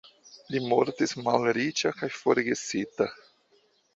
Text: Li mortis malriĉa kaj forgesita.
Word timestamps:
Li 0.53 0.59
mortis 0.69 1.13
malriĉa 1.27 1.93
kaj 2.01 2.11
forgesita. 2.21 3.11